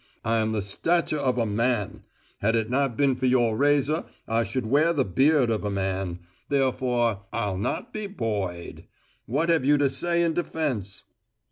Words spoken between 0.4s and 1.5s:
the stature of a